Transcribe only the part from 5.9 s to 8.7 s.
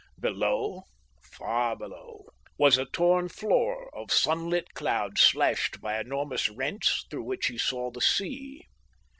enormous rents through which he saw the sea.